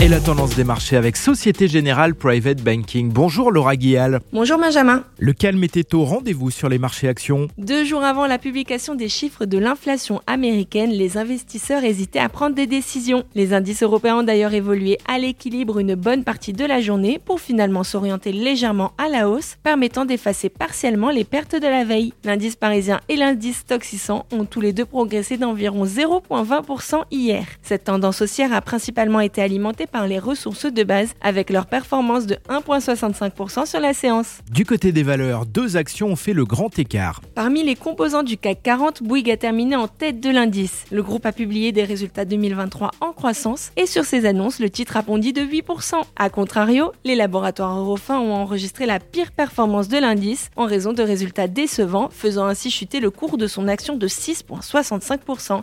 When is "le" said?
5.18-5.32, 36.32-36.44, 40.90-41.02, 44.60-44.70, 53.00-53.10